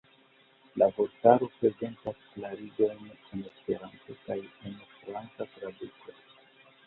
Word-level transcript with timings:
La 0.81 0.85
vortaro 0.93 1.49
prezentas 1.57 2.23
klarigojn 2.29 3.05
en 3.11 3.43
Esperanto 3.51 4.17
kaj 4.25 4.39
en 4.69 4.79
franca 4.97 5.47
traduko. 5.59 6.17